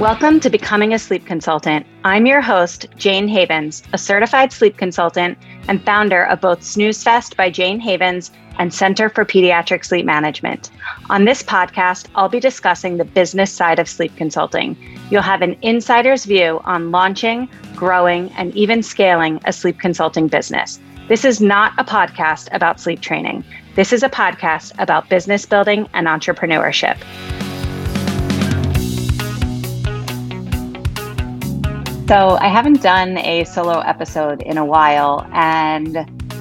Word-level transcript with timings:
Welcome 0.00 0.40
to 0.40 0.48
Becoming 0.48 0.94
a 0.94 0.98
Sleep 0.98 1.26
Consultant. 1.26 1.86
I'm 2.04 2.24
your 2.24 2.40
host, 2.40 2.86
Jayne 2.96 3.28
Havens, 3.28 3.82
a 3.92 3.98
certified 3.98 4.50
sleep 4.50 4.78
consultant 4.78 5.36
and 5.68 5.82
founder 5.84 6.24
of 6.24 6.40
both 6.40 6.62
Snooze 6.62 7.02
Fest 7.02 7.36
by 7.36 7.50
Jayne 7.50 7.80
Havens 7.80 8.30
and 8.58 8.72
Center 8.72 9.08
for 9.08 9.24
Pediatric 9.24 9.84
Sleep 9.84 10.04
Management. 10.04 10.70
On 11.08 11.24
this 11.24 11.42
podcast, 11.42 12.08
I'll 12.14 12.28
be 12.28 12.40
discussing 12.40 12.96
the 12.96 13.04
business 13.04 13.50
side 13.50 13.78
of 13.78 13.88
sleep 13.88 14.14
consulting. 14.16 14.76
You'll 15.10 15.22
have 15.22 15.42
an 15.42 15.56
insider's 15.62 16.24
view 16.24 16.60
on 16.64 16.90
launching, 16.90 17.48
growing, 17.74 18.30
and 18.32 18.54
even 18.54 18.82
scaling 18.82 19.40
a 19.44 19.52
sleep 19.52 19.78
consulting 19.78 20.28
business. 20.28 20.78
This 21.08 21.24
is 21.24 21.40
not 21.40 21.72
a 21.78 21.84
podcast 21.84 22.48
about 22.52 22.80
sleep 22.80 23.00
training. 23.00 23.44
This 23.76 23.92
is 23.92 24.02
a 24.02 24.08
podcast 24.08 24.72
about 24.78 25.08
business 25.08 25.46
building 25.46 25.88
and 25.94 26.06
entrepreneurship. 26.06 26.98
So, 32.10 32.36
I 32.40 32.48
haven't 32.48 32.82
done 32.82 33.18
a 33.18 33.44
solo 33.44 33.78
episode 33.78 34.42
in 34.42 34.58
a 34.58 34.64
while. 34.64 35.28
And 35.32 35.94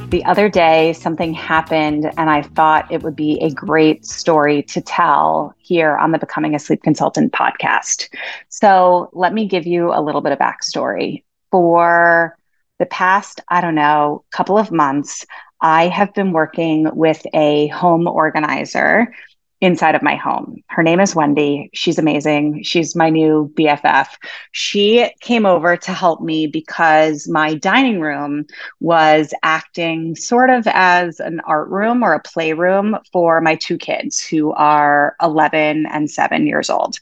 the 0.10 0.26
other 0.26 0.50
day, 0.50 0.94
something 0.94 1.32
happened, 1.32 2.12
and 2.18 2.28
I 2.28 2.42
thought 2.42 2.92
it 2.92 3.04
would 3.04 3.16
be 3.16 3.38
a 3.40 3.52
great 3.52 4.04
story 4.04 4.64
to 4.64 4.82
tell 4.82 5.54
here 5.60 5.96
on 5.96 6.12
the 6.12 6.18
Becoming 6.18 6.56
a 6.56 6.60
Sleep 6.60 6.82
Consultant 6.82 7.34
podcast. 7.34 8.10
So, 8.48 9.12
let 9.14 9.32
me 9.32 9.46
give 9.46 9.68
you 9.68 9.94
a 9.94 10.02
little 10.02 10.22
bit 10.22 10.32
of 10.32 10.40
backstory. 10.40 11.24
For 11.52 12.36
the 12.80 12.88
past, 12.88 13.40
I 13.50 13.62
don't 13.62 13.76
know, 13.76 14.24
couple 14.32 14.58
of 14.58 14.72
months, 14.72 15.24
I 15.62 15.88
have 15.90 16.16
been 16.16 16.32
working 16.32 16.90
with 16.96 17.24
a 17.36 17.68
home 17.68 18.08
organizer 18.08 19.14
inside 19.62 19.96
of 19.96 20.02
my 20.02 20.16
home. 20.16 20.58
Her 20.68 20.84
name 20.84 21.00
is 21.00 21.16
Wendy. 21.16 21.70
She's 21.74 22.00
amazing. 22.00 22.64
She's 22.64 22.96
my 22.96 23.10
new 23.10 23.52
BFF. 23.56 24.08
She 24.52 25.12
came 25.20 25.46
over 25.46 25.76
to 25.76 25.92
help 25.92 26.22
me 26.22 26.48
because 26.48 27.28
my 27.28 27.56
dining 27.56 28.00
room 28.00 28.46
was 28.80 29.34
acting 29.44 30.16
sort 30.16 30.50
of 30.50 30.66
as 30.68 31.20
an 31.20 31.42
art 31.42 31.70
room 31.70 32.04
or 32.04 32.14
a 32.14 32.22
playroom 32.22 32.98
for 33.12 33.42
my 33.42 33.56
two 33.56 33.78
kids 33.78 34.26
who 34.26 34.54
are 34.54 35.16
11 35.22 35.86
and 35.88 36.10
7 36.10 36.48
years 36.48 36.70
old. 36.70 36.98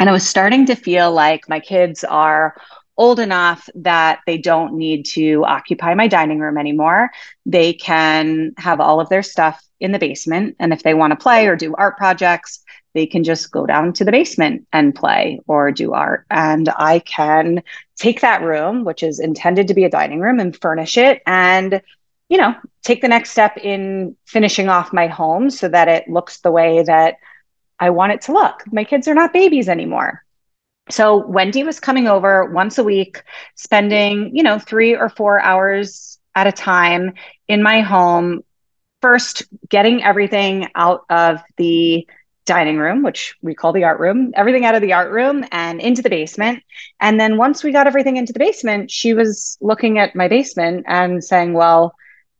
And 0.00 0.08
I 0.08 0.12
was 0.12 0.28
starting 0.28 0.66
to 0.66 0.76
feel 0.76 1.12
like 1.12 1.48
my 1.48 1.58
kids 1.60 2.04
are 2.04 2.54
old 2.98 3.20
enough 3.20 3.68
that 3.76 4.20
they 4.26 4.36
don't 4.36 4.74
need 4.74 5.06
to 5.06 5.44
occupy 5.44 5.94
my 5.94 6.08
dining 6.08 6.40
room 6.40 6.58
anymore. 6.58 7.10
They 7.46 7.72
can 7.72 8.52
have 8.58 8.80
all 8.80 9.00
of 9.00 9.08
their 9.08 9.22
stuff 9.22 9.64
in 9.80 9.92
the 9.92 9.98
basement. 9.98 10.56
And 10.58 10.72
if 10.72 10.82
they 10.82 10.94
want 10.94 11.12
to 11.12 11.16
play 11.16 11.46
or 11.46 11.56
do 11.56 11.74
art 11.76 11.96
projects, 11.96 12.62
they 12.94 13.06
can 13.06 13.22
just 13.22 13.52
go 13.52 13.64
down 13.64 13.92
to 13.94 14.04
the 14.04 14.10
basement 14.10 14.66
and 14.72 14.94
play 14.94 15.40
or 15.46 15.70
do 15.70 15.92
art. 15.92 16.26
And 16.30 16.68
I 16.70 16.98
can 16.98 17.62
take 17.96 18.20
that 18.22 18.42
room, 18.42 18.84
which 18.84 19.04
is 19.04 19.20
intended 19.20 19.68
to 19.68 19.74
be 19.74 19.84
a 19.84 19.90
dining 19.90 20.20
room, 20.20 20.40
and 20.40 20.56
furnish 20.60 20.98
it 20.98 21.22
and, 21.24 21.80
you 22.28 22.36
know, 22.36 22.54
take 22.82 23.00
the 23.00 23.08
next 23.08 23.30
step 23.30 23.56
in 23.58 24.16
finishing 24.26 24.68
off 24.68 24.92
my 24.92 25.06
home 25.06 25.50
so 25.50 25.68
that 25.68 25.86
it 25.86 26.08
looks 26.08 26.40
the 26.40 26.50
way 26.50 26.82
that 26.82 27.16
I 27.78 27.90
want 27.90 28.12
it 28.12 28.22
to 28.22 28.32
look. 28.32 28.64
My 28.72 28.82
kids 28.82 29.06
are 29.06 29.14
not 29.14 29.32
babies 29.32 29.68
anymore. 29.68 30.24
So 30.90 31.26
Wendy 31.26 31.64
was 31.64 31.80
coming 31.80 32.08
over 32.08 32.46
once 32.46 32.78
a 32.78 32.84
week, 32.84 33.22
spending, 33.54 34.34
you 34.34 34.42
know, 34.42 34.58
three 34.58 34.94
or 34.96 35.08
four 35.08 35.40
hours 35.40 36.18
at 36.34 36.46
a 36.46 36.52
time 36.52 37.14
in 37.46 37.62
my 37.62 37.80
home, 37.80 38.42
first 39.02 39.42
getting 39.68 40.02
everything 40.02 40.68
out 40.74 41.04
of 41.10 41.40
the 41.56 42.06
dining 42.46 42.78
room, 42.78 43.02
which 43.02 43.36
we 43.42 43.54
call 43.54 43.72
the 43.72 43.84
art 43.84 44.00
room, 44.00 44.32
everything 44.34 44.64
out 44.64 44.74
of 44.74 44.80
the 44.80 44.94
art 44.94 45.12
room 45.12 45.44
and 45.52 45.80
into 45.80 46.00
the 46.00 46.08
basement. 46.08 46.62
And 46.98 47.20
then 47.20 47.36
once 47.36 47.62
we 47.62 47.72
got 47.72 47.86
everything 47.86 48.16
into 48.16 48.32
the 48.32 48.38
basement, 48.38 48.90
she 48.90 49.12
was 49.12 49.58
looking 49.60 49.98
at 49.98 50.16
my 50.16 50.28
basement 50.28 50.86
and 50.88 51.22
saying, 51.22 51.52
well, 51.52 51.94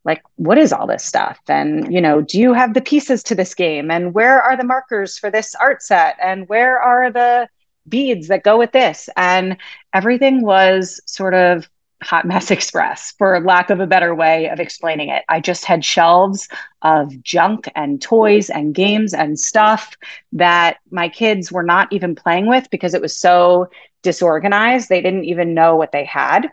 like, 0.04 0.22
what 0.36 0.56
is 0.56 0.72
all 0.72 0.86
this 0.86 1.04
stuff? 1.04 1.38
And, 1.48 1.92
you 1.92 2.00
know, 2.00 2.22
do 2.22 2.40
you 2.40 2.54
have 2.54 2.72
the 2.72 2.80
pieces 2.80 3.22
to 3.24 3.34
this 3.34 3.54
game? 3.54 3.90
And 3.90 4.14
where 4.14 4.40
are 4.40 4.56
the 4.56 4.64
markers 4.64 5.18
for 5.18 5.30
this 5.30 5.54
art 5.56 5.82
set? 5.82 6.16
And 6.22 6.48
where 6.48 6.80
are 6.80 7.10
the 7.10 7.48
beads 7.88 8.28
that 8.28 8.44
go 8.44 8.58
with 8.58 8.72
this. 8.72 9.08
And 9.16 9.56
everything 9.92 10.42
was 10.42 11.00
sort 11.06 11.34
of 11.34 11.68
hot 12.02 12.24
mess 12.24 12.50
express 12.52 13.12
for 13.18 13.40
lack 13.40 13.70
of 13.70 13.80
a 13.80 13.86
better 13.86 14.14
way 14.14 14.48
of 14.48 14.60
explaining 14.60 15.08
it. 15.08 15.24
I 15.28 15.40
just 15.40 15.64
had 15.64 15.84
shelves 15.84 16.48
of 16.82 17.22
junk 17.22 17.68
and 17.74 18.00
toys 18.00 18.50
and 18.50 18.74
games 18.74 19.14
and 19.14 19.38
stuff 19.38 19.96
that 20.32 20.78
my 20.90 21.08
kids 21.08 21.50
were 21.50 21.64
not 21.64 21.92
even 21.92 22.14
playing 22.14 22.46
with 22.46 22.68
because 22.70 22.94
it 22.94 23.02
was 23.02 23.16
so 23.16 23.68
disorganized. 24.02 24.88
They 24.88 25.02
didn't 25.02 25.24
even 25.24 25.54
know 25.54 25.76
what 25.76 25.92
they 25.92 26.04
had 26.04 26.50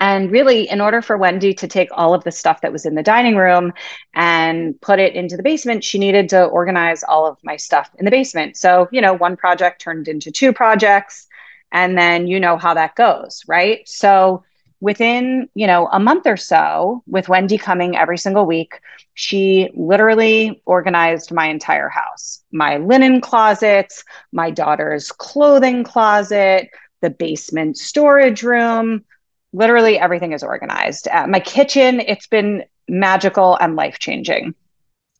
and 0.00 0.32
really, 0.32 0.68
in 0.68 0.80
order 0.80 1.02
for 1.02 1.18
Wendy 1.18 1.52
to 1.54 1.68
take 1.68 1.90
all 1.92 2.14
of 2.14 2.24
the 2.24 2.32
stuff 2.32 2.62
that 2.62 2.72
was 2.72 2.86
in 2.86 2.94
the 2.94 3.02
dining 3.02 3.36
room 3.36 3.72
and 4.14 4.80
put 4.80 4.98
it 4.98 5.14
into 5.14 5.36
the 5.36 5.42
basement, 5.42 5.84
she 5.84 5.98
needed 5.98 6.30
to 6.30 6.44
organize 6.44 7.04
all 7.04 7.26
of 7.26 7.36
my 7.44 7.56
stuff 7.56 7.90
in 7.98 8.06
the 8.06 8.10
basement. 8.10 8.56
So, 8.56 8.88
you 8.90 9.02
know, 9.02 9.12
one 9.12 9.36
project 9.36 9.82
turned 9.82 10.08
into 10.08 10.32
two 10.32 10.54
projects. 10.54 11.26
And 11.70 11.96
then 11.96 12.26
you 12.26 12.40
know 12.40 12.56
how 12.56 12.74
that 12.74 12.96
goes, 12.96 13.44
right? 13.46 13.86
So, 13.86 14.42
within 14.80 15.46
you 15.54 15.66
know 15.66 15.88
a 15.92 16.00
month 16.00 16.26
or 16.26 16.38
so 16.38 17.02
with 17.06 17.28
wendy 17.28 17.58
coming 17.58 17.96
every 17.96 18.16
single 18.16 18.46
week 18.46 18.80
she 19.12 19.68
literally 19.76 20.62
organized 20.64 21.30
my 21.32 21.48
entire 21.48 21.90
house 21.90 22.42
my 22.50 22.78
linen 22.78 23.20
closets 23.20 24.02
my 24.32 24.50
daughter's 24.50 25.12
clothing 25.12 25.84
closet 25.84 26.70
the 27.02 27.10
basement 27.10 27.76
storage 27.76 28.42
room 28.42 29.04
literally 29.52 29.98
everything 29.98 30.32
is 30.32 30.42
organized. 30.42 31.08
Uh, 31.08 31.26
my 31.26 31.40
kitchen, 31.40 32.00
it's 32.00 32.26
been 32.26 32.64
magical 32.88 33.56
and 33.56 33.76
life 33.76 33.98
changing. 33.98 34.54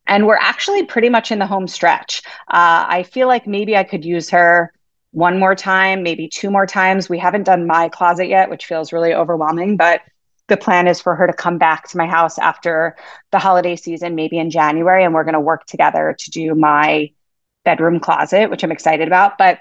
And 0.07 0.25
we're 0.27 0.35
actually 0.35 0.85
pretty 0.85 1.09
much 1.09 1.31
in 1.31 1.39
the 1.39 1.45
home 1.45 1.67
stretch. 1.67 2.21
Uh, 2.49 2.85
I 2.87 3.03
feel 3.03 3.27
like 3.27 3.47
maybe 3.47 3.77
I 3.77 3.83
could 3.83 4.03
use 4.03 4.29
her 4.31 4.73
one 5.11 5.39
more 5.39 5.55
time, 5.55 6.03
maybe 6.03 6.27
two 6.27 6.49
more 6.49 6.65
times. 6.65 7.09
We 7.09 7.19
haven't 7.19 7.43
done 7.43 7.67
my 7.67 7.89
closet 7.89 8.27
yet, 8.27 8.49
which 8.49 8.65
feels 8.65 8.93
really 8.93 9.13
overwhelming, 9.13 9.77
but 9.77 10.01
the 10.47 10.57
plan 10.57 10.87
is 10.87 10.99
for 10.99 11.15
her 11.15 11.27
to 11.27 11.33
come 11.33 11.57
back 11.57 11.87
to 11.89 11.97
my 11.97 12.07
house 12.07 12.37
after 12.37 12.97
the 13.31 13.39
holiday 13.39 13.75
season, 13.75 14.15
maybe 14.15 14.37
in 14.37 14.49
January, 14.49 15.03
and 15.03 15.13
we're 15.13 15.23
going 15.23 15.33
to 15.33 15.39
work 15.39 15.65
together 15.65 16.15
to 16.17 16.31
do 16.31 16.55
my 16.55 17.11
bedroom 17.63 17.99
closet, 17.99 18.49
which 18.49 18.63
I'm 18.63 18.71
excited 18.71 19.07
about. 19.07 19.37
But 19.37 19.59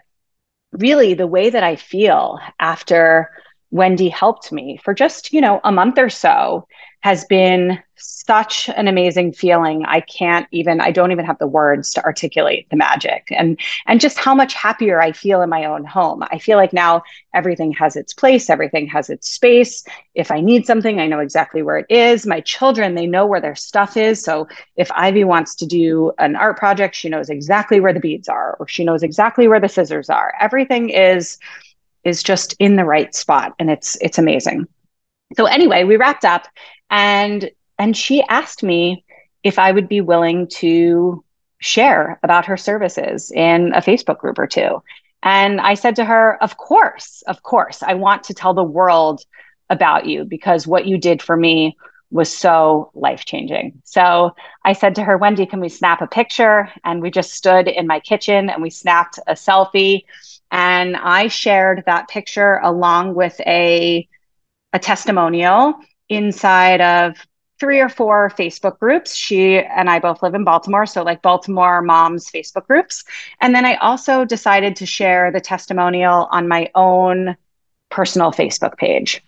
really, 0.73 1.15
the 1.15 1.27
way 1.27 1.51
that 1.51 1.63
I 1.63 1.77
feel 1.77 2.39
after 2.59 3.31
Wendy 3.71 4.09
helped 4.09 4.53
me 4.53 4.81
for 4.83 4.95
just, 4.95 5.33
you 5.33 5.41
know, 5.41 5.61
a 5.65 5.73
month 5.73 5.99
or 5.99 6.11
so 6.11 6.67
has 7.03 7.25
been 7.25 7.79
such 7.97 8.69
an 8.69 8.89
amazing 8.89 9.33
feeling. 9.33 9.85
I 9.87 10.01
can't 10.01 10.47
even 10.51 10.81
I 10.81 10.91
don't 10.91 11.13
even 11.13 11.25
have 11.25 11.39
the 11.39 11.47
words 11.47 11.93
to 11.93 12.05
articulate 12.05 12.69
the 12.71 12.77
magic 12.77 13.29
and 13.31 13.59
and 13.87 14.01
just 14.01 14.19
how 14.19 14.35
much 14.35 14.55
happier 14.55 15.01
I 15.01 15.13
feel 15.13 15.41
in 15.41 15.49
my 15.49 15.65
own 15.65 15.85
home. 15.85 16.23
I 16.31 16.39
feel 16.39 16.57
like 16.59 16.73
now 16.73 17.03
everything 17.35 17.73
has 17.73 17.97
its 17.97 18.13
place, 18.13 18.51
everything 18.51 18.87
has 18.89 19.09
its 19.09 19.31
space. 19.31 19.85
If 20.15 20.31
I 20.31 20.41
need 20.41 20.67
something, 20.67 21.01
I 21.01 21.07
know 21.07 21.21
exactly 21.21 21.63
where 21.63 21.79
it 21.79 21.87
is. 21.89 22.27
My 22.27 22.41
children, 22.41 22.95
they 22.95 23.07
know 23.07 23.27
where 23.27 23.41
their 23.41 23.57
stuff 23.57 23.97
is. 23.97 24.23
So 24.23 24.49
if 24.77 24.91
Ivy 24.93 25.25
wants 25.25 25.55
to 25.57 25.67
do 25.67 26.13
an 26.19 26.37
art 26.37 26.59
project, 26.59 26.95
she 26.95 27.09
knows 27.09 27.31
exactly 27.31 27.81
where 27.81 27.95
the 27.95 28.01
beads 28.01 28.29
are 28.29 28.57
or 28.61 28.69
she 28.69 28.85
knows 28.85 29.03
exactly 29.03 29.49
where 29.49 29.61
the 29.61 29.69
scissors 29.69 30.11
are. 30.11 30.35
Everything 30.41 30.91
is 30.91 31.39
is 32.05 32.23
just 32.23 32.55
in 32.59 32.77
the 32.77 32.85
right 32.85 33.15
spot 33.15 33.55
and 33.59 33.71
it's 33.71 33.97
it's 34.01 34.19
amazing. 34.19 34.67
So 35.37 35.47
anyway 35.47 35.85
we 35.85 35.97
wrapped 35.97 36.25
up 36.25 36.47
and 36.89 37.51
and 37.79 37.97
she 37.97 38.23
asked 38.23 38.63
me 38.63 39.05
if 39.43 39.59
i 39.59 39.71
would 39.71 39.89
be 39.89 40.01
willing 40.01 40.49
to 40.49 41.25
share 41.61 42.19
about 42.23 42.47
her 42.47 42.57
services 42.57 43.31
in 43.31 43.73
a 43.75 43.81
facebook 43.81 44.19
group 44.19 44.39
or 44.39 44.47
two. 44.47 44.83
And 45.23 45.61
i 45.61 45.75
said 45.75 45.97
to 45.97 46.05
her 46.05 46.43
of 46.43 46.57
course 46.57 47.23
of 47.27 47.43
course. 47.43 47.83
I 47.83 47.95
want 47.95 48.25
to 48.25 48.35
tell 48.35 48.55
the 48.55 48.65
world 48.65 49.23
about 49.69 50.07
you 50.07 50.25
because 50.25 50.67
what 50.67 50.87
you 50.87 50.99
did 50.99 51.23
for 51.23 51.37
me 51.37 51.77
was 52.11 52.35
so 52.35 52.91
life 52.95 53.25
changing. 53.25 53.81
So 53.85 54.35
I 54.65 54.73
said 54.73 54.95
to 54.97 55.05
her, 55.05 55.17
Wendy, 55.17 55.47
can 55.47 55.61
we 55.61 55.69
snap 55.69 56.03
a 56.03 56.07
picture? 56.07 56.69
And 56.85 57.01
we 57.01 57.11
just 57.11 57.33
stood 57.33 57.69
in 57.69 57.87
my 57.87 58.01
kitchen 58.01 58.51
and 58.51 58.63
we 58.63 58.71
snapped 58.71 59.19
a 59.27 59.35
selfie. 59.35 60.05
And 60.51 60.97
I 60.97 61.29
shared 61.29 61.85
that 61.87 62.09
picture 62.09 62.61
along 62.63 63.15
with 63.15 63.41
a, 63.47 64.09
a 64.73 64.79
testimonial 64.79 65.75
inside 66.09 66.81
of 66.81 67.17
three 67.61 67.79
or 67.79 67.89
four 67.89 68.33
Facebook 68.37 68.79
groups. 68.79 69.15
She 69.15 69.59
and 69.59 69.89
I 69.89 69.99
both 70.01 70.23
live 70.23 70.35
in 70.35 70.45
Baltimore, 70.45 70.87
so 70.87 71.03
like 71.03 71.23
Baltimore 71.23 71.83
moms 71.83 72.31
Facebook 72.31 72.67
groups. 72.67 73.05
And 73.41 73.55
then 73.55 73.67
I 73.67 73.75
also 73.77 74.25
decided 74.25 74.75
to 74.77 74.87
share 74.87 75.31
the 75.31 75.41
testimonial 75.41 76.27
on 76.33 76.49
my 76.49 76.71
own 76.75 77.37
personal 77.91 78.33
Facebook 78.33 78.77
page. 78.79 79.23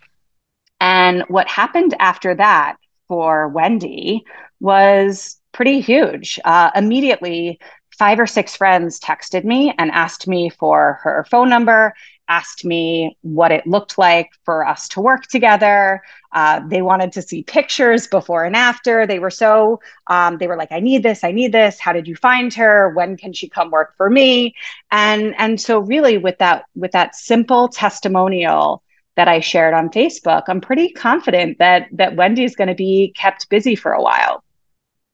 And 0.83 1.23
what 1.29 1.47
happened 1.47 1.95
after 1.99 2.35
that 2.35 2.75
for 3.07 3.47
Wendy 3.47 4.25
was 4.59 5.37
pretty 5.53 5.79
huge. 5.79 6.41
Uh, 6.43 6.71
immediately, 6.75 7.57
five 7.97 8.19
or 8.19 8.27
six 8.27 8.57
friends 8.57 8.99
texted 8.99 9.45
me 9.45 9.73
and 9.77 9.91
asked 9.91 10.27
me 10.27 10.49
for 10.49 10.99
her 11.03 11.25
phone 11.31 11.49
number, 11.49 11.93
asked 12.27 12.65
me 12.65 13.17
what 13.21 13.53
it 13.53 13.65
looked 13.65 13.97
like 13.97 14.29
for 14.43 14.67
us 14.67 14.89
to 14.89 14.99
work 14.99 15.25
together. 15.27 16.01
Uh, 16.33 16.59
they 16.67 16.81
wanted 16.81 17.13
to 17.13 17.21
see 17.21 17.43
pictures 17.43 18.07
before 18.07 18.43
and 18.43 18.57
after. 18.57 19.07
They 19.07 19.19
were 19.19 19.31
so, 19.31 19.79
um, 20.07 20.37
they 20.37 20.47
were 20.47 20.57
like, 20.57 20.73
I 20.73 20.81
need 20.81 21.01
this, 21.01 21.23
I 21.23 21.31
need 21.31 21.53
this. 21.53 21.79
How 21.79 21.93
did 21.93 22.09
you 22.09 22.17
find 22.17 22.53
her? 22.55 22.89
When 22.89 23.15
can 23.15 23.31
she 23.31 23.47
come 23.47 23.71
work 23.71 23.95
for 23.95 24.09
me? 24.09 24.53
And, 24.91 25.33
and 25.37 25.61
so 25.61 25.79
really 25.79 26.17
with 26.17 26.39
that, 26.39 26.65
with 26.75 26.91
that 26.91 27.15
simple 27.15 27.69
testimonial, 27.69 28.82
that 29.15 29.27
I 29.27 29.39
shared 29.39 29.73
on 29.73 29.89
Facebook, 29.89 30.43
I'm 30.47 30.61
pretty 30.61 30.89
confident 30.89 31.59
that 31.59 31.87
that 31.91 32.15
Wendy's 32.15 32.55
going 32.55 32.69
to 32.69 32.75
be 32.75 33.13
kept 33.15 33.49
busy 33.49 33.75
for 33.75 33.91
a 33.93 34.01
while. 34.01 34.43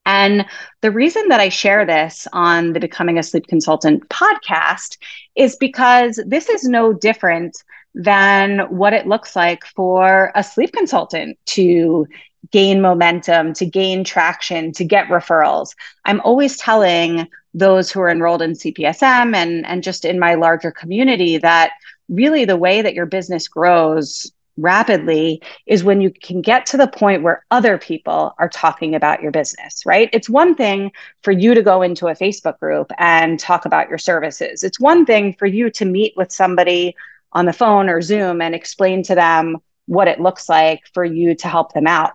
And 0.05 0.45
the 0.81 0.91
reason 0.91 1.27
that 1.27 1.39
I 1.39 1.49
share 1.49 1.85
this 1.85 2.27
on 2.33 2.73
the 2.73 2.79
Becoming 2.79 3.19
a 3.19 3.23
Sleep 3.23 3.45
Consultant 3.47 4.07
podcast 4.09 4.97
is 5.35 5.55
because 5.57 6.19
this 6.25 6.49
is 6.49 6.63
no 6.63 6.93
different 6.93 7.55
than 7.93 8.59
what 8.69 8.93
it 8.93 9.07
looks 9.07 9.35
like 9.35 9.65
for 9.65 10.31
a 10.35 10.43
sleep 10.43 10.71
consultant 10.71 11.37
to 11.47 12.07
gain 12.51 12.81
momentum, 12.81 13.53
to 13.53 13.65
gain 13.65 14.03
traction, 14.03 14.71
to 14.71 14.85
get 14.85 15.07
referrals. 15.07 15.75
I'm 16.05 16.21
always 16.21 16.57
telling 16.57 17.27
those 17.53 17.91
who 17.91 17.99
are 17.99 18.09
enrolled 18.09 18.41
in 18.41 18.53
CPSM 18.53 19.35
and, 19.35 19.65
and 19.65 19.83
just 19.83 20.05
in 20.05 20.19
my 20.19 20.35
larger 20.35 20.71
community 20.71 21.37
that 21.39 21.71
really 22.09 22.45
the 22.45 22.57
way 22.57 22.81
that 22.81 22.93
your 22.93 23.05
business 23.05 23.47
grows 23.47 24.31
rapidly 24.57 25.41
is 25.65 25.83
when 25.83 26.01
you 26.01 26.11
can 26.11 26.41
get 26.41 26.65
to 26.65 26.77
the 26.77 26.87
point 26.87 27.23
where 27.23 27.45
other 27.51 27.77
people 27.77 28.33
are 28.39 28.49
talking 28.49 28.95
about 28.95 29.21
your 29.21 29.31
business, 29.31 29.85
right? 29.85 30.09
It's 30.11 30.29
one 30.29 30.55
thing 30.55 30.91
for 31.21 31.31
you 31.31 31.53
to 31.53 31.61
go 31.61 31.81
into 31.81 32.07
a 32.07 32.15
Facebook 32.15 32.59
group 32.59 32.91
and 32.97 33.39
talk 33.39 33.65
about 33.65 33.89
your 33.89 33.97
services. 33.97 34.63
It's 34.63 34.79
one 34.79 35.05
thing 35.05 35.33
for 35.33 35.45
you 35.45 35.69
to 35.71 35.85
meet 35.85 36.13
with 36.17 36.31
somebody 36.31 36.95
on 37.31 37.45
the 37.45 37.53
phone 37.53 37.89
or 37.89 38.01
Zoom 38.01 38.41
and 38.41 38.53
explain 38.53 39.03
to 39.03 39.15
them 39.15 39.57
what 39.85 40.07
it 40.07 40.19
looks 40.19 40.49
like 40.49 40.81
for 40.93 41.05
you 41.05 41.35
to 41.35 41.47
help 41.47 41.73
them 41.73 41.87
out. 41.87 42.11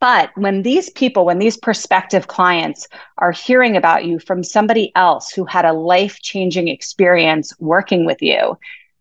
But 0.00 0.30
when 0.36 0.62
these 0.62 0.90
people, 0.90 1.24
when 1.24 1.38
these 1.38 1.56
prospective 1.56 2.28
clients 2.28 2.86
are 3.18 3.32
hearing 3.32 3.76
about 3.76 4.04
you 4.04 4.20
from 4.20 4.44
somebody 4.44 4.92
else 4.94 5.30
who 5.30 5.44
had 5.44 5.64
a 5.64 5.72
life 5.72 6.20
changing 6.20 6.68
experience 6.68 7.52
working 7.58 8.06
with 8.06 8.22
you, 8.22 8.56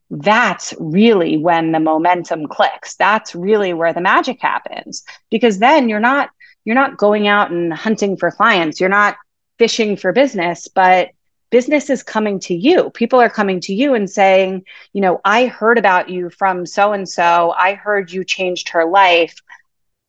that's 0.09 0.73
really 0.79 1.37
when 1.37 1.71
the 1.71 1.79
momentum 1.79 2.47
clicks. 2.47 2.95
That's 2.95 3.35
really 3.35 3.73
where 3.73 3.93
the 3.93 4.01
magic 4.01 4.41
happens 4.41 5.03
because 5.29 5.59
then 5.59 5.89
you're 5.89 5.99
not 5.99 6.29
you're 6.65 6.75
not 6.75 6.97
going 6.97 7.27
out 7.27 7.51
and 7.51 7.73
hunting 7.73 8.17
for 8.17 8.31
clients. 8.31 8.79
You're 8.79 8.89
not 8.89 9.17
fishing 9.57 9.97
for 9.97 10.13
business 10.13 10.67
but 10.67 11.09
business 11.49 11.89
is 11.89 12.03
coming 12.03 12.39
to 12.41 12.53
you. 12.53 12.89
People 12.91 13.19
are 13.19 13.29
coming 13.29 13.59
to 13.61 13.73
you 13.73 13.93
and 13.93 14.09
saying 14.09 14.63
you 14.93 15.01
know 15.01 15.19
i 15.25 15.47
heard 15.47 15.77
about 15.77 16.09
you 16.09 16.29
from 16.29 16.65
so 16.65 16.93
and 16.93 17.07
so 17.07 17.53
i 17.57 17.73
heard 17.73 18.11
you 18.11 18.23
changed 18.23 18.69
her 18.69 18.85
life. 18.85 19.35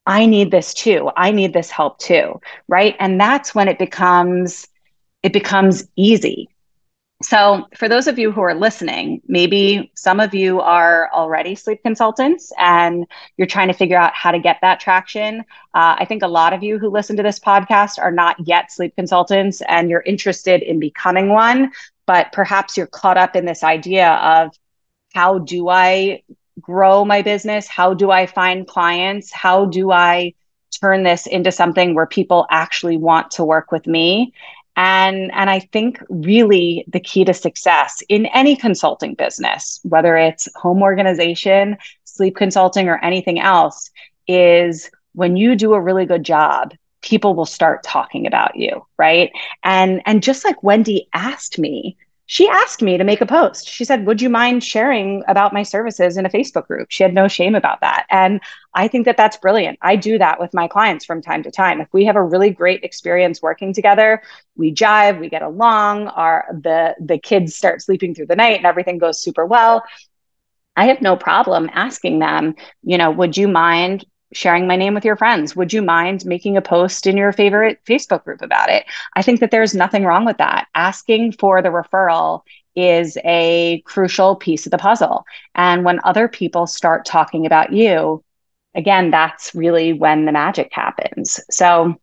I 0.06 0.25
need 0.25 0.51
this 0.51 0.73
too. 0.73 1.11
I 1.17 1.33
need 1.33 1.53
this 1.53 1.71
help 1.71 1.99
too 1.99 2.41
right? 2.69 2.94
And 3.01 3.21
that's 3.21 3.55
when 3.55 3.69
it 3.69 3.79
becomes 3.79 4.69
it 5.23 5.33
becomes 5.33 5.89
easy 5.97 6.49
so, 7.20 7.67
for 7.76 7.88
those 7.88 8.06
of 8.06 8.17
you 8.17 8.31
who 8.31 8.43
are 8.43 8.55
listening, 8.55 9.20
maybe 9.26 9.91
some 9.97 10.20
of 10.20 10.35
you 10.35 10.61
are 10.61 11.11
already 11.12 11.56
sleep 11.56 11.82
consultants 11.82 12.53
and 12.56 13.06
you're 13.37 13.47
trying 13.49 13.67
to 13.69 13.75
figure 13.75 13.99
out 13.99 14.15
how 14.15 14.31
to 14.31 14.38
get 14.38 14.59
that 14.62 14.79
traction. 14.79 15.41
Uh, 15.75 15.97
I 15.99 16.05
think 16.05 16.23
a 16.23 16.29
lot 16.29 16.53
of 16.53 16.62
you 16.62 16.79
who 16.79 16.88
listen 16.88 17.17
to 17.17 17.23
this 17.25 17.41
podcast 17.41 17.99
are 17.99 18.12
not 18.12 18.37
yet 18.47 18.70
sleep 18.70 18.94
consultants 18.94 19.62
and 19.62 19.91
you're 19.91 20.03
interested 20.03 20.62
in 20.62 20.79
becoming 20.79 21.29
one, 21.31 21.73
but 22.06 22.31
perhaps 22.32 22.76
you're 22.76 22.87
caught 22.87 23.17
up 23.17 23.35
in 23.35 23.44
this 23.44 23.65
idea 23.65 24.11
of 24.12 24.53
how 25.12 25.38
do 25.38 25.69
I 25.69 26.23
grow 26.61 27.05
my 27.05 27.23
business? 27.23 27.67
How 27.67 27.94
do 27.94 28.12
I 28.12 28.26
find 28.26 28.67
clients? 28.67 29.32
How 29.32 29.65
do 29.65 29.91
I 29.91 30.35
turn 30.81 31.03
this 31.03 31.26
into 31.26 31.50
something 31.50 31.94
where 31.94 32.06
people 32.06 32.47
actually 32.50 32.97
want 32.97 33.32
to 33.32 33.44
work 33.44 33.73
with 33.73 33.88
me? 33.88 34.32
And, 34.79 35.33
and 35.35 35.51
I 35.51 35.59
think 35.59 36.01
really 36.09 36.85
the 36.87 37.01
key 37.01 37.25
to 37.25 37.35
success 37.35 38.01
in 38.09 38.27
any 38.27 38.55
consulting 38.55 39.15
business, 39.15 39.81
whether 39.83 40.17
it's 40.17 40.49
home 40.55 40.83
organization, 40.83 41.77
sleep 42.05 42.37
consulting, 42.37 42.89
or 42.89 43.05
anything 43.05 43.41
else, 43.41 43.91
is 44.29 44.89
when 45.15 45.37
you 45.37 45.57
do 45.57 45.75
a 45.75 45.81
really 45.81 46.07
good 46.07 46.23
job, 46.23 46.75
people 47.03 47.35
will 47.35 47.45
start 47.45 47.83
talking 47.83 48.25
about 48.25 48.55
you, 48.55 48.87
right? 48.99 49.33
And 49.65 50.01
and 50.07 50.23
just 50.23 50.45
like 50.45 50.63
Wendy 50.63 51.09
asked 51.13 51.59
me 51.59 51.97
she 52.31 52.47
asked 52.47 52.83
me 52.83 52.99
to 52.99 53.05
make 53.05 53.23
a 53.23 53.27
post. 53.27 53.67
She 53.67 53.87
said, 53.87 54.05
Would 54.05 54.21
you 54.21 54.29
mind 54.29 54.63
sharing 54.63 55.25
about 55.29 55.55
my 55.55 55.63
services 55.63 56.19
in 56.19 56.27
a 56.27 56.29
Facebook 56.29 56.67
group? 56.67 56.89
She 56.91 57.03
had 57.03 57.15
no 57.15 57.27
shame 57.27 57.55
about 57.55 57.81
that. 57.81 58.05
And 58.11 58.43
I 58.75 58.87
think 58.87 59.07
that 59.07 59.17
that's 59.17 59.39
brilliant. 59.39 59.79
I 59.81 59.97
do 59.97 60.19
that 60.19 60.39
with 60.39 60.53
my 60.53 60.69
clients 60.69 61.07
from 61.07 61.23
time 61.23 61.43
to 61.45 61.51
time. 61.51 61.81
If 61.81 61.89
we 61.91 62.05
have 62.05 62.17
a 62.17 62.23
really 62.23 62.51
great 62.51 62.85
experience 62.85 63.41
working 63.41 63.73
together, 63.73 64.23
we 64.57 64.75
jive, 64.75 65.19
we 65.19 65.31
get 65.31 65.41
along, 65.41 66.09
our 66.09 66.45
the 66.53 66.95
the 67.01 67.19
kids 67.19 67.57
start 67.57 67.81
sleeping 67.81 68.15
through 68.15 68.27
the 68.27 68.37
night 68.37 68.59
and 68.59 68.67
everything 68.67 68.99
goes 68.99 69.23
super 69.23 69.47
well. 69.47 69.83
I 70.77 70.89
have 70.89 71.01
no 71.01 71.17
problem 71.17 71.71
asking 71.73 72.19
them, 72.19 72.57
you 72.83 72.99
know, 72.99 73.11
would 73.11 73.39
you 73.39 73.49
mind 73.49 74.05
sharing 74.33 74.67
my 74.67 74.77
name 74.77 74.95
with 74.95 75.05
your 75.05 75.17
friends. 75.17 75.57
Would 75.57 75.73
you 75.73 75.83
mind 75.83 76.25
making 76.27 76.57
a 76.57 76.63
post 76.63 77.07
in 77.07 77.17
your 77.17 77.33
favorite 77.33 77.81
Facebook 77.87 78.25
group 78.25 78.43
about 78.43 78.69
it? 78.69 78.85
I 79.15 79.23
think 79.23 79.41
that 79.41 79.51
there's 79.51 79.75
nothing 79.75 80.05
wrong 80.05 80.25
with 80.25 80.39
that. 80.39 80.69
Asking 80.75 81.33
for 81.33 81.63
the 81.63 81.71
referral 81.71 82.43
is 82.77 83.19
a 83.25 83.83
crucial 83.87 84.37
piece 84.37 84.67
of 84.67 84.71
the 84.71 84.79
puzzle. 84.79 85.25
And 85.55 85.85
when 85.85 86.01
other 86.05 86.29
people 86.29 86.67
start 86.67 87.05
talking 87.05 87.47
about 87.47 87.73
you, 87.73 88.23
again, 88.75 89.11
that's 89.11 89.55
really 89.55 89.93
when 89.93 90.25
the 90.25 90.33
magic 90.33 90.69
happens. 90.73 91.41
So 91.51 91.97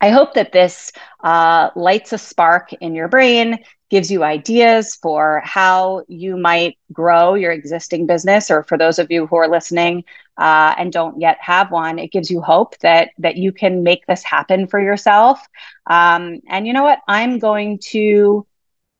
I 0.00 0.10
hope 0.10 0.34
that 0.34 0.52
this 0.52 0.92
uh, 1.22 1.70
lights 1.76 2.12
a 2.12 2.18
spark 2.18 2.72
in 2.72 2.94
your 2.94 3.08
brain, 3.08 3.58
gives 3.90 4.10
you 4.10 4.22
ideas 4.22 4.94
for 4.94 5.42
how 5.44 6.04
you 6.08 6.36
might 6.36 6.78
grow 6.92 7.34
your 7.34 7.52
existing 7.52 8.06
business, 8.06 8.50
or 8.50 8.62
for 8.62 8.78
those 8.78 8.98
of 8.98 9.10
you 9.10 9.26
who 9.26 9.36
are 9.36 9.48
listening 9.48 10.04
uh, 10.38 10.74
and 10.78 10.92
don't 10.92 11.20
yet 11.20 11.38
have 11.40 11.70
one, 11.70 11.98
it 11.98 12.12
gives 12.12 12.30
you 12.30 12.40
hope 12.40 12.78
that 12.78 13.10
that 13.18 13.36
you 13.36 13.52
can 13.52 13.82
make 13.82 14.06
this 14.06 14.22
happen 14.22 14.66
for 14.66 14.80
yourself. 14.80 15.40
Um, 15.86 16.40
and 16.48 16.66
you 16.66 16.72
know 16.72 16.84
what? 16.84 17.00
I'm 17.08 17.38
going 17.38 17.78
to 17.90 18.46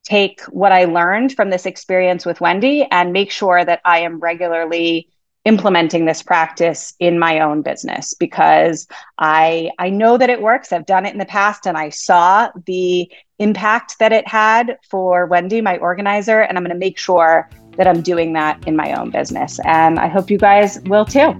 take 0.02 0.40
what 0.42 0.72
I 0.72 0.86
learned 0.86 1.34
from 1.34 1.50
this 1.50 1.66
experience 1.66 2.26
with 2.26 2.40
Wendy 2.40 2.86
and 2.90 3.12
make 3.12 3.30
sure 3.30 3.64
that 3.64 3.80
I 3.84 4.00
am 4.00 4.18
regularly 4.18 5.08
implementing 5.44 6.04
this 6.04 6.22
practice 6.22 6.92
in 7.00 7.18
my 7.18 7.40
own 7.40 7.62
business 7.62 8.12
because 8.14 8.86
I 9.18 9.70
I 9.78 9.88
know 9.88 10.18
that 10.18 10.28
it 10.28 10.42
works. 10.42 10.72
I've 10.72 10.86
done 10.86 11.06
it 11.06 11.12
in 11.12 11.18
the 11.18 11.24
past 11.24 11.66
and 11.66 11.78
I 11.78 11.88
saw 11.88 12.50
the 12.66 13.10
impact 13.38 13.98
that 14.00 14.12
it 14.12 14.28
had 14.28 14.78
for 14.90 15.26
Wendy, 15.26 15.60
my 15.62 15.78
organizer, 15.78 16.40
and 16.40 16.58
I'm 16.58 16.64
going 16.64 16.74
to 16.74 16.78
make 16.78 16.98
sure 16.98 17.48
that 17.76 17.86
I'm 17.86 18.02
doing 18.02 18.34
that 18.34 18.66
in 18.68 18.76
my 18.76 18.92
own 18.92 19.10
business. 19.10 19.58
And 19.64 19.98
I 19.98 20.08
hope 20.08 20.30
you 20.30 20.36
guys 20.36 20.78
will 20.82 21.06
too. 21.06 21.34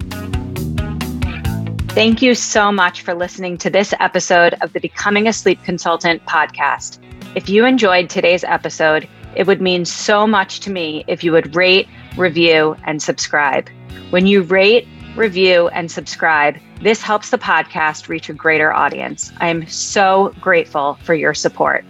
Thank 1.91 2.23
you 2.23 2.35
so 2.35 2.73
much 2.73 3.03
for 3.03 3.15
listening 3.15 3.59
to 3.59 3.69
this 3.69 3.93
episode 4.01 4.55
of 4.63 4.73
the 4.73 4.81
Becoming 4.81 5.27
a 5.29 5.33
Sleep 5.33 5.63
Consultant 5.65 6.25
podcast. 6.25 6.99
If 7.35 7.49
you 7.49 7.67
enjoyed 7.67 8.09
today's 8.09 8.45
episode, 8.45 9.09
it 9.37 9.47
would 9.47 9.61
mean 9.61 9.85
so 9.85 10.27
much 10.27 10.61
to 10.61 10.71
me 10.71 11.05
if 11.07 11.23
you 11.23 11.33
would 11.33 11.55
rate, 11.55 11.89
review, 12.17 12.77
and 12.85 13.03
subscribe. 13.03 13.69
When 14.11 14.27
you 14.27 14.43
rate, 14.43 14.87
review, 15.17 15.69
and 15.69 15.91
subscribe, 15.91 16.59
this 16.81 17.03
helps 17.03 17.31
the 17.31 17.39
podcast 17.39 18.09
reach 18.09 18.29
a 18.29 18.33
greater 18.33 18.73
audience. 18.73 19.33
I 19.39 19.49
am 19.49 19.67
so 19.69 20.35
grateful 20.41 20.99
for 21.03 21.15
your 21.15 21.35
support. 21.35 21.85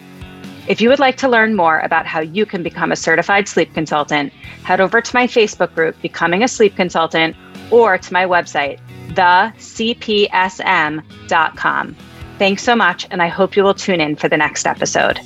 If 0.69 0.81
you 0.81 0.89
would 0.89 0.99
like 0.99 1.17
to 1.19 1.29
learn 1.29 1.57
more 1.57 1.81
about 1.81 2.07
how 2.07 2.21
you 2.21 2.47
can 2.47 2.63
become 2.63 2.93
a 2.93 2.97
certified 2.97 3.49
sleep 3.49 3.75
consultant, 3.75 4.33
head 4.63 4.81
over 4.81 5.01
to 5.01 5.15
my 5.15 5.27
Facebook 5.27 5.75
group, 5.75 6.01
Becoming 6.03 6.43
a 6.43 6.49
Sleep 6.49 6.77
Consultant, 6.77 7.35
or 7.71 7.99
to 7.99 8.13
my 8.13 8.25
website, 8.25 8.79
thecpsm.com. 9.09 10.27
Thanks 12.39 12.63
so 12.63 12.77
much, 12.77 13.07
and 13.11 13.21
I 13.23 13.29
hope 13.29 13.57
you 13.57 13.65
will 13.65 13.75
tune 13.75 14.01
in 14.01 14.17
for 14.17 14.29
the 14.29 14.37
next 14.37 14.67
episode. 14.67 15.21